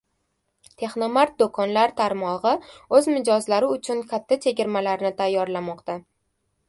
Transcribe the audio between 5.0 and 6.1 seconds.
tayyorlamoqda